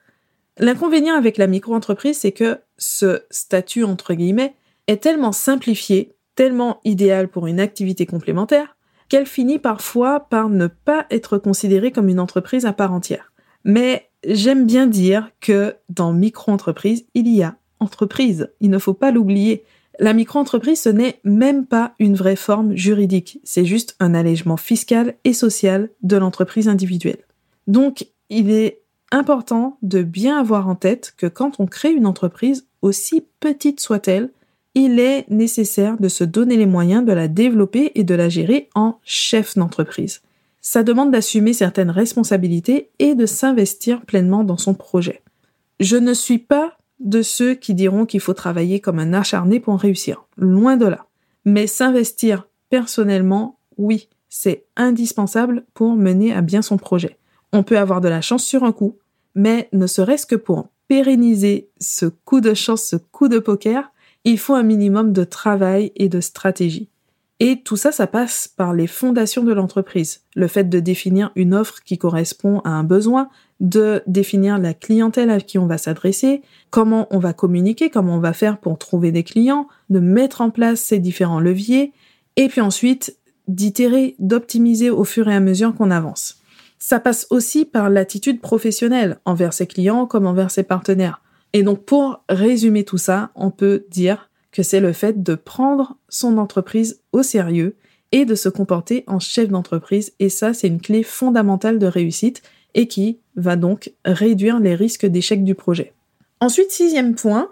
L'inconvénient 0.57 1.15
avec 1.15 1.37
la 1.37 1.47
micro-entreprise, 1.47 2.19
c'est 2.19 2.31
que 2.31 2.59
ce 2.77 3.23
statut, 3.29 3.83
entre 3.83 4.13
guillemets, 4.13 4.55
est 4.87 5.03
tellement 5.03 5.33
simplifié, 5.33 6.15
tellement 6.35 6.79
idéal 6.85 7.27
pour 7.27 7.47
une 7.47 7.59
activité 7.59 8.05
complémentaire, 8.05 8.77
qu'elle 9.09 9.25
finit 9.25 9.59
parfois 9.59 10.21
par 10.21 10.49
ne 10.49 10.67
pas 10.67 11.05
être 11.11 11.37
considérée 11.37 11.91
comme 11.91 12.09
une 12.09 12.19
entreprise 12.19 12.65
à 12.65 12.73
part 12.73 12.93
entière. 12.93 13.33
Mais 13.63 14.09
j'aime 14.25 14.65
bien 14.65 14.87
dire 14.87 15.29
que 15.41 15.75
dans 15.89 16.13
micro-entreprise, 16.13 17.05
il 17.13 17.27
y 17.27 17.43
a 17.43 17.57
entreprise. 17.79 18.49
Il 18.61 18.69
ne 18.69 18.79
faut 18.79 18.93
pas 18.93 19.11
l'oublier. 19.11 19.63
La 19.99 20.13
micro-entreprise, 20.13 20.81
ce 20.81 20.89
n'est 20.89 21.19
même 21.23 21.65
pas 21.65 21.93
une 21.99 22.15
vraie 22.15 22.35
forme 22.35 22.75
juridique. 22.75 23.39
C'est 23.43 23.65
juste 23.65 23.95
un 23.99 24.13
allègement 24.13 24.57
fiscal 24.57 25.15
et 25.23 25.33
social 25.33 25.89
de 26.01 26.17
l'entreprise 26.17 26.67
individuelle. 26.67 27.25
Donc, 27.67 28.07
il 28.29 28.51
est 28.51 28.81
important 29.11 29.77
de 29.81 30.03
bien 30.03 30.39
avoir 30.39 30.67
en 30.67 30.75
tête 30.75 31.13
que 31.17 31.27
quand 31.27 31.59
on 31.59 31.65
crée 31.65 31.91
une 31.91 32.05
entreprise, 32.05 32.67
aussi 32.81 33.25
petite 33.39 33.79
soit-elle, 33.79 34.31
il 34.73 34.99
est 34.99 35.29
nécessaire 35.29 35.97
de 35.99 36.09
se 36.09 36.23
donner 36.23 36.57
les 36.57 36.65
moyens 36.65 37.05
de 37.05 37.13
la 37.13 37.27
développer 37.27 37.91
et 37.95 38.03
de 38.03 38.13
la 38.13 38.29
gérer 38.29 38.69
en 38.75 38.99
chef 39.03 39.55
d'entreprise. 39.55 40.21
Ça 40.61 40.83
demande 40.83 41.11
d'assumer 41.11 41.53
certaines 41.53 41.91
responsabilités 41.91 42.89
et 42.99 43.15
de 43.15 43.25
s'investir 43.25 44.01
pleinement 44.01 44.43
dans 44.43 44.57
son 44.57 44.73
projet. 44.73 45.21
Je 45.79 45.95
ne 45.95 46.13
suis 46.13 46.39
pas 46.39 46.77
de 46.99 47.21
ceux 47.21 47.53
qui 47.53 47.73
diront 47.73 48.05
qu'il 48.05 48.19
faut 48.19 48.33
travailler 48.33 48.79
comme 48.79 48.99
un 48.99 49.13
acharné 49.13 49.59
pour 49.59 49.79
réussir. 49.79 50.25
Loin 50.37 50.77
de 50.77 50.87
là. 50.87 51.05
Mais 51.45 51.67
s'investir 51.67 52.47
personnellement, 52.69 53.59
oui, 53.77 54.09
c'est 54.29 54.65
indispensable 54.75 55.65
pour 55.73 55.95
mener 55.95 56.33
à 56.33 56.41
bien 56.41 56.61
son 56.61 56.77
projet. 56.77 57.17
On 57.55 57.63
peut 57.63 57.79
avoir 57.79 58.01
de 58.01 58.09
la 58.09 58.19
chance 58.19 58.43
sur 58.43 58.65
un 58.65 58.73
coup, 58.73 58.97
mais 59.33 59.69
ne 59.71 59.87
serait-ce 59.87 60.25
que 60.25 60.35
pour 60.35 60.67
pérenniser 60.89 61.69
ce 61.79 62.05
coup 62.05 62.41
de 62.41 62.53
chance, 62.53 62.83
ce 62.83 62.97
coup 62.97 63.29
de 63.29 63.39
poker, 63.39 63.93
il 64.25 64.37
faut 64.37 64.55
un 64.55 64.63
minimum 64.63 65.13
de 65.13 65.23
travail 65.23 65.93
et 65.95 66.09
de 66.09 66.19
stratégie. 66.19 66.89
Et 67.39 67.61
tout 67.61 67.77
ça, 67.77 67.93
ça 67.93 68.07
passe 68.07 68.49
par 68.49 68.73
les 68.73 68.87
fondations 68.87 69.45
de 69.45 69.53
l'entreprise. 69.53 70.23
Le 70.35 70.49
fait 70.49 70.65
de 70.65 70.81
définir 70.81 71.31
une 71.37 71.53
offre 71.53 71.81
qui 71.81 71.97
correspond 71.97 72.59
à 72.65 72.71
un 72.71 72.83
besoin, 72.83 73.29
de 73.61 74.03
définir 74.05 74.57
la 74.57 74.73
clientèle 74.73 75.29
à 75.29 75.39
qui 75.39 75.57
on 75.57 75.65
va 75.65 75.77
s'adresser, 75.77 76.41
comment 76.71 77.07
on 77.09 77.19
va 77.19 77.31
communiquer, 77.31 77.89
comment 77.89 78.17
on 78.17 78.19
va 78.19 78.33
faire 78.33 78.57
pour 78.57 78.77
trouver 78.77 79.13
des 79.13 79.23
clients, 79.23 79.69
de 79.89 80.01
mettre 80.01 80.41
en 80.41 80.49
place 80.49 80.81
ces 80.81 80.99
différents 80.99 81.39
leviers, 81.39 81.93
et 82.35 82.49
puis 82.49 82.59
ensuite 82.59 83.17
d'itérer, 83.47 84.15
d'optimiser 84.19 84.89
au 84.89 85.05
fur 85.05 85.29
et 85.29 85.35
à 85.35 85.39
mesure 85.39 85.73
qu'on 85.73 85.89
avance. 85.89 86.41
Ça 86.79 86.99
passe 86.99 87.27
aussi 87.29 87.65
par 87.65 87.89
l'attitude 87.89 88.41
professionnelle 88.41 89.19
envers 89.25 89.53
ses 89.53 89.67
clients 89.67 90.05
comme 90.05 90.27
envers 90.27 90.51
ses 90.51 90.63
partenaires. 90.63 91.21
Et 91.53 91.63
donc 91.63 91.85
pour 91.85 92.23
résumer 92.29 92.83
tout 92.83 92.97
ça, 92.97 93.31
on 93.35 93.51
peut 93.51 93.85
dire 93.89 94.29
que 94.51 94.63
c'est 94.63 94.79
le 94.79 94.93
fait 94.93 95.23
de 95.23 95.35
prendre 95.35 95.97
son 96.09 96.37
entreprise 96.37 97.01
au 97.11 97.23
sérieux 97.23 97.75
et 98.11 98.25
de 98.25 98.35
se 98.35 98.49
comporter 98.49 99.03
en 99.07 99.19
chef 99.19 99.49
d'entreprise. 99.49 100.13
Et 100.19 100.29
ça, 100.29 100.53
c'est 100.53 100.67
une 100.67 100.79
clé 100.79 101.03
fondamentale 101.03 101.79
de 101.79 101.87
réussite 101.87 102.41
et 102.73 102.87
qui 102.87 103.19
va 103.35 103.55
donc 103.55 103.93
réduire 104.05 104.59
les 104.59 104.75
risques 104.75 105.05
d'échec 105.05 105.43
du 105.43 105.55
projet. 105.55 105.93
Ensuite, 106.39 106.71
sixième 106.71 107.15
point, 107.15 107.49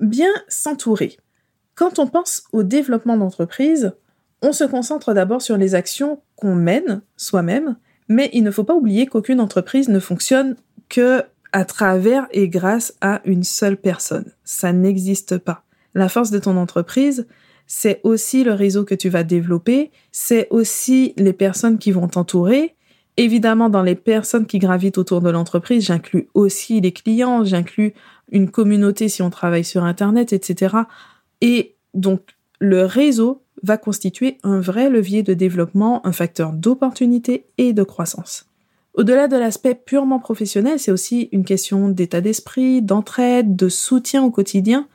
bien 0.00 0.30
s'entourer. 0.48 1.16
Quand 1.74 1.98
on 1.98 2.06
pense 2.06 2.44
au 2.52 2.62
développement 2.62 3.16
d'entreprise, 3.16 3.92
on 4.42 4.52
se 4.52 4.64
concentre 4.64 5.14
d'abord 5.14 5.42
sur 5.42 5.56
les 5.56 5.74
actions 5.74 6.20
qu'on 6.36 6.54
mène 6.54 7.02
soi-même, 7.16 7.76
mais 8.08 8.30
il 8.32 8.42
ne 8.42 8.50
faut 8.50 8.64
pas 8.64 8.74
oublier 8.74 9.06
qu'aucune 9.06 9.40
entreprise 9.40 9.88
ne 9.88 9.98
fonctionne 9.98 10.56
que 10.88 11.22
à 11.52 11.64
travers 11.64 12.26
et 12.32 12.48
grâce 12.48 12.94
à 13.00 13.20
une 13.24 13.44
seule 13.44 13.76
personne. 13.76 14.32
Ça 14.42 14.72
n'existe 14.72 15.38
pas. 15.38 15.62
La 15.94 16.08
force 16.08 16.32
de 16.32 16.40
ton 16.40 16.56
entreprise, 16.56 17.28
c'est 17.68 18.00
aussi 18.02 18.42
le 18.42 18.52
réseau 18.52 18.84
que 18.84 18.94
tu 18.96 19.08
vas 19.08 19.22
développer, 19.22 19.92
c'est 20.10 20.48
aussi 20.50 21.14
les 21.16 21.32
personnes 21.32 21.78
qui 21.78 21.92
vont 21.92 22.08
t'entourer. 22.08 22.74
Évidemment, 23.16 23.68
dans 23.68 23.82
les 23.82 23.94
personnes 23.94 24.46
qui 24.46 24.58
gravitent 24.58 24.98
autour 24.98 25.20
de 25.20 25.30
l'entreprise, 25.30 25.84
j'inclus 25.84 26.28
aussi 26.34 26.80
les 26.80 26.90
clients, 26.90 27.44
j'inclus 27.44 27.94
une 28.32 28.50
communauté 28.50 29.08
si 29.08 29.22
on 29.22 29.30
travaille 29.30 29.64
sur 29.64 29.84
Internet, 29.84 30.32
etc. 30.32 30.76
Et 31.40 31.76
donc, 31.94 32.34
le 32.58 32.84
réseau 32.84 33.43
va 33.64 33.78
constituer 33.78 34.38
un 34.42 34.60
vrai 34.60 34.90
levier 34.90 35.22
de 35.22 35.34
développement, 35.34 36.06
un 36.06 36.12
facteur 36.12 36.52
d'opportunité 36.52 37.46
et 37.58 37.72
de 37.72 37.82
croissance. 37.82 38.46
Au-delà 38.94 39.26
de 39.26 39.36
l'aspect 39.36 39.74
purement 39.74 40.20
professionnel, 40.20 40.78
c'est 40.78 40.92
aussi 40.92 41.28
une 41.32 41.44
question 41.44 41.88
d'état 41.88 42.20
d'esprit, 42.20 42.80
d'entraide, 42.80 43.56
de 43.56 43.68
soutien 43.68 44.22
au 44.22 44.30
quotidien. 44.30 44.86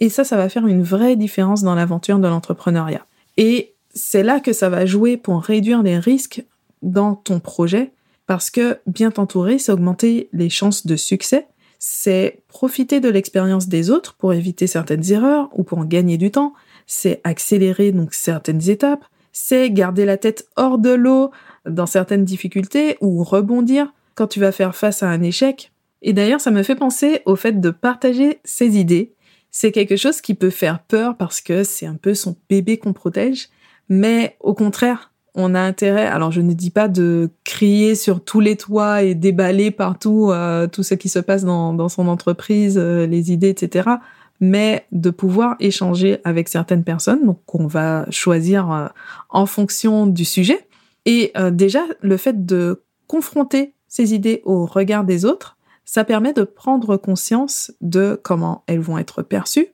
Et 0.00 0.08
ça, 0.08 0.24
ça 0.24 0.36
va 0.36 0.48
faire 0.48 0.66
une 0.66 0.82
vraie 0.82 1.14
différence 1.14 1.62
dans 1.62 1.74
l'aventure 1.74 2.18
de 2.18 2.26
l'entrepreneuriat. 2.26 3.06
Et 3.36 3.74
c'est 3.94 4.24
là 4.24 4.40
que 4.40 4.52
ça 4.52 4.68
va 4.68 4.86
jouer 4.86 5.16
pour 5.16 5.40
réduire 5.40 5.82
les 5.82 5.98
risques 5.98 6.44
dans 6.82 7.14
ton 7.14 7.38
projet, 7.38 7.92
parce 8.26 8.50
que 8.50 8.78
bien 8.86 9.10
t'entourer, 9.10 9.58
c'est 9.58 9.70
augmenter 9.70 10.28
les 10.32 10.50
chances 10.50 10.86
de 10.86 10.96
succès, 10.96 11.46
c'est 11.78 12.42
profiter 12.48 12.98
de 13.00 13.08
l'expérience 13.08 13.68
des 13.68 13.90
autres 13.90 14.14
pour 14.14 14.32
éviter 14.32 14.66
certaines 14.66 15.12
erreurs 15.12 15.50
ou 15.52 15.62
pour 15.62 15.78
en 15.78 15.84
gagner 15.84 16.16
du 16.16 16.30
temps, 16.30 16.54
c'est 16.86 17.20
accélérer 17.24 17.92
donc 17.92 18.14
certaines 18.14 18.68
étapes, 18.68 19.04
c'est 19.32 19.70
garder 19.70 20.04
la 20.04 20.16
tête 20.16 20.46
hors 20.56 20.78
de 20.78 20.90
l'eau 20.90 21.30
dans 21.68 21.86
certaines 21.86 22.24
difficultés 22.24 22.96
ou 23.00 23.22
rebondir 23.24 23.92
quand 24.14 24.28
tu 24.28 24.40
vas 24.40 24.52
faire 24.52 24.76
face 24.76 25.02
à 25.02 25.08
un 25.08 25.22
échec. 25.22 25.72
Et 26.02 26.12
d'ailleurs, 26.12 26.40
ça 26.40 26.50
me 26.50 26.62
fait 26.62 26.76
penser 26.76 27.20
au 27.24 27.34
fait 27.34 27.60
de 27.60 27.70
partager 27.70 28.40
ses 28.44 28.78
idées. 28.78 29.12
C'est 29.50 29.72
quelque 29.72 29.96
chose 29.96 30.20
qui 30.20 30.34
peut 30.34 30.50
faire 30.50 30.80
peur 30.80 31.16
parce 31.16 31.40
que 31.40 31.64
c'est 31.64 31.86
un 31.86 31.96
peu 31.96 32.14
son 32.14 32.36
bébé 32.48 32.76
qu'on 32.76 32.92
protège, 32.92 33.48
mais 33.88 34.36
au 34.40 34.54
contraire, 34.54 35.12
on 35.34 35.54
a 35.54 35.60
intérêt, 35.60 36.06
alors 36.06 36.30
je 36.30 36.40
ne 36.40 36.52
dis 36.52 36.70
pas 36.70 36.86
de 36.86 37.30
crier 37.42 37.96
sur 37.96 38.22
tous 38.22 38.38
les 38.38 38.56
toits 38.56 39.02
et 39.02 39.16
déballer 39.16 39.72
partout 39.72 40.30
euh, 40.30 40.68
tout 40.68 40.84
ce 40.84 40.94
qui 40.94 41.08
se 41.08 41.18
passe 41.18 41.42
dans, 41.44 41.88
son 41.88 42.06
entreprise, 42.06 42.78
euh, 42.78 43.06
les 43.06 43.32
idées, 43.32 43.48
etc 43.48 43.96
mais 44.44 44.86
de 44.92 45.08
pouvoir 45.08 45.56
échanger 45.58 46.18
avec 46.24 46.48
certaines 46.48 46.84
personnes, 46.84 47.24
donc 47.24 47.40
qu'on 47.46 47.66
va 47.66 48.04
choisir 48.10 48.70
euh, 48.70 48.86
en 49.30 49.46
fonction 49.46 50.06
du 50.06 50.26
sujet. 50.26 50.68
Et 51.06 51.32
euh, 51.36 51.50
déjà, 51.50 51.80
le 52.02 52.18
fait 52.18 52.44
de 52.44 52.82
confronter 53.06 53.72
ces 53.88 54.12
idées 54.14 54.42
au 54.44 54.66
regard 54.66 55.04
des 55.04 55.24
autres, 55.24 55.56
ça 55.86 56.04
permet 56.04 56.34
de 56.34 56.44
prendre 56.44 56.98
conscience 56.98 57.72
de 57.80 58.20
comment 58.22 58.64
elles 58.66 58.80
vont 58.80 58.98
être 58.98 59.22
perçues, 59.22 59.68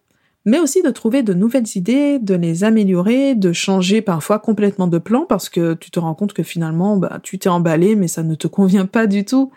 mais 0.45 0.61
aussi 0.61 0.83
de 0.83 0.91
trouver 0.91 1.25
de 1.25 1.35
nouvelles 1.35 1.77
idées, 1.77 2.21
de 2.21 2.35
les 2.35 2.63
améliorer, 2.63 3.35
de 3.35 3.53
changer 3.53 4.03
parfois 4.03 4.39
complètement 4.39 4.87
de 4.87 4.99
plan 4.99 5.27
parce 5.29 5.49
que 5.49 5.75
tu 5.75 5.91
te 5.91 5.99
rends 5.99 6.15
compte 6.15 6.33
que 6.33 6.45
finalement, 6.45 6.97
bah, 6.97 7.19
tu 7.23 7.39
t'es 7.39 7.49
emballé, 7.49 7.97
mais 7.97 8.09
ça 8.09 8.23
ne 8.23 8.37
te 8.37 8.47
convient 8.47 8.87
pas 8.87 9.09
du 9.09 9.25
tout. 9.25 9.51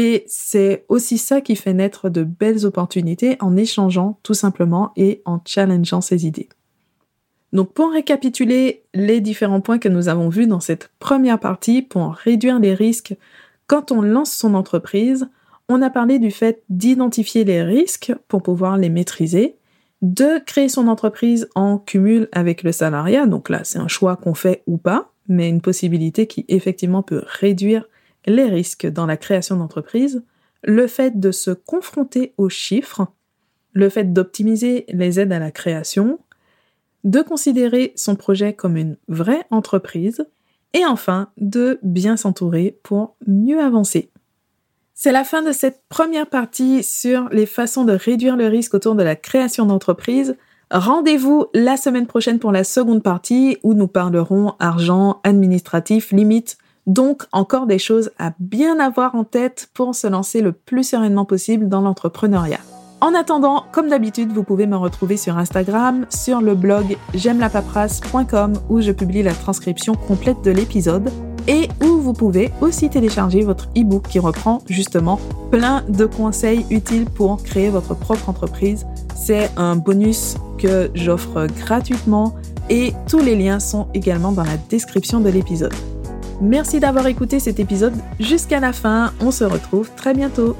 Et 0.00 0.22
c'est 0.28 0.84
aussi 0.88 1.18
ça 1.18 1.40
qui 1.40 1.56
fait 1.56 1.74
naître 1.74 2.08
de 2.08 2.22
belles 2.22 2.64
opportunités 2.64 3.36
en 3.40 3.56
échangeant 3.56 4.20
tout 4.22 4.32
simplement 4.32 4.92
et 4.94 5.22
en 5.24 5.40
challengeant 5.44 6.00
ses 6.00 6.24
idées. 6.24 6.48
Donc 7.52 7.72
pour 7.72 7.90
récapituler 7.90 8.84
les 8.94 9.20
différents 9.20 9.60
points 9.60 9.80
que 9.80 9.88
nous 9.88 10.08
avons 10.08 10.28
vus 10.28 10.46
dans 10.46 10.60
cette 10.60 10.92
première 11.00 11.40
partie 11.40 11.82
pour 11.82 12.12
réduire 12.12 12.60
les 12.60 12.74
risques 12.74 13.16
quand 13.66 13.90
on 13.90 14.00
lance 14.00 14.30
son 14.30 14.54
entreprise, 14.54 15.28
on 15.68 15.82
a 15.82 15.90
parlé 15.90 16.20
du 16.20 16.30
fait 16.30 16.62
d'identifier 16.68 17.42
les 17.42 17.64
risques 17.64 18.14
pour 18.28 18.44
pouvoir 18.44 18.76
les 18.76 18.90
maîtriser, 18.90 19.56
de 20.00 20.38
créer 20.46 20.68
son 20.68 20.86
entreprise 20.86 21.48
en 21.56 21.76
cumul 21.76 22.28
avec 22.30 22.62
le 22.62 22.70
salariat, 22.70 23.26
donc 23.26 23.48
là 23.48 23.64
c'est 23.64 23.80
un 23.80 23.88
choix 23.88 24.14
qu'on 24.14 24.34
fait 24.34 24.62
ou 24.68 24.76
pas, 24.76 25.10
mais 25.26 25.48
une 25.48 25.60
possibilité 25.60 26.28
qui 26.28 26.44
effectivement 26.46 27.02
peut 27.02 27.24
réduire 27.26 27.88
les 28.28 28.46
risques 28.46 28.86
dans 28.86 29.06
la 29.06 29.16
création 29.16 29.56
d'entreprise, 29.56 30.22
le 30.62 30.86
fait 30.86 31.18
de 31.18 31.30
se 31.30 31.50
confronter 31.50 32.34
aux 32.36 32.48
chiffres, 32.48 33.06
le 33.72 33.88
fait 33.88 34.12
d'optimiser 34.12 34.84
les 34.88 35.20
aides 35.20 35.32
à 35.32 35.38
la 35.38 35.50
création, 35.50 36.18
de 37.04 37.22
considérer 37.22 37.92
son 37.96 38.16
projet 38.16 38.52
comme 38.52 38.76
une 38.76 38.96
vraie 39.08 39.44
entreprise, 39.50 40.26
et 40.74 40.84
enfin 40.84 41.30
de 41.38 41.78
bien 41.82 42.16
s'entourer 42.16 42.78
pour 42.82 43.16
mieux 43.26 43.60
avancer. 43.60 44.10
C'est 44.94 45.12
la 45.12 45.24
fin 45.24 45.42
de 45.42 45.52
cette 45.52 45.82
première 45.88 46.28
partie 46.28 46.82
sur 46.82 47.28
les 47.30 47.46
façons 47.46 47.84
de 47.84 47.92
réduire 47.92 48.36
le 48.36 48.48
risque 48.48 48.74
autour 48.74 48.96
de 48.96 49.02
la 49.02 49.14
création 49.14 49.64
d'entreprise. 49.64 50.36
Rendez-vous 50.70 51.46
la 51.54 51.76
semaine 51.76 52.06
prochaine 52.08 52.40
pour 52.40 52.50
la 52.50 52.64
seconde 52.64 53.02
partie 53.02 53.58
où 53.62 53.74
nous 53.74 53.86
parlerons 53.86 54.54
argent, 54.58 55.20
administratif, 55.22 56.10
limite, 56.10 56.58
Donc 56.88 57.24
encore 57.32 57.66
des 57.66 57.78
choses 57.78 58.10
à 58.18 58.32
bien 58.40 58.80
avoir 58.80 59.14
en 59.14 59.22
tête 59.22 59.68
pour 59.74 59.94
se 59.94 60.06
lancer 60.06 60.40
le 60.40 60.52
plus 60.52 60.84
sereinement 60.84 61.26
possible 61.26 61.68
dans 61.68 61.82
l'entrepreneuriat. 61.82 62.60
En 63.02 63.14
attendant, 63.14 63.64
comme 63.72 63.88
d'habitude, 63.90 64.32
vous 64.32 64.42
pouvez 64.42 64.66
me 64.66 64.76
retrouver 64.76 65.18
sur 65.18 65.36
Instagram, 65.36 66.06
sur 66.08 66.40
le 66.40 66.54
blog 66.54 66.96
j'aime 67.14 67.38
la 67.38 67.50
où 68.70 68.80
je 68.80 68.90
publie 68.90 69.22
la 69.22 69.34
transcription 69.34 69.94
complète 69.94 70.42
de 70.42 70.50
l'épisode 70.50 71.12
et 71.46 71.68
où 71.84 71.98
vous 71.98 72.14
pouvez 72.14 72.50
aussi 72.62 72.88
télécharger 72.88 73.42
votre 73.42 73.68
e-book 73.76 74.04
qui 74.08 74.18
reprend 74.18 74.62
justement 74.66 75.20
plein 75.50 75.84
de 75.88 76.06
conseils 76.06 76.64
utiles 76.70 77.04
pour 77.04 77.42
créer 77.42 77.68
votre 77.68 77.94
propre 77.94 78.30
entreprise. 78.30 78.86
C'est 79.14 79.50
un 79.58 79.76
bonus 79.76 80.36
que 80.56 80.90
j'offre 80.94 81.46
gratuitement 81.46 82.34
et 82.70 82.94
tous 83.08 83.20
les 83.20 83.36
liens 83.36 83.60
sont 83.60 83.88
également 83.92 84.32
dans 84.32 84.44
la 84.44 84.56
description 84.70 85.20
de 85.20 85.28
l'épisode. 85.28 85.74
Merci 86.40 86.78
d'avoir 86.78 87.06
écouté 87.06 87.40
cet 87.40 87.58
épisode 87.58 87.94
jusqu'à 88.20 88.60
la 88.60 88.72
fin. 88.72 89.12
On 89.20 89.30
se 89.30 89.44
retrouve 89.44 89.90
très 89.96 90.14
bientôt. 90.14 90.56